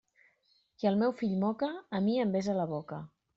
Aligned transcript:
Qui 0.79 0.89
el 0.91 0.97
meu 1.01 1.13
fill 1.19 1.35
moca, 1.43 1.69
a 1.99 2.01
mi 2.07 2.17
em 2.25 2.33
besa 2.37 2.57
la 2.63 2.67
boca. 2.73 3.01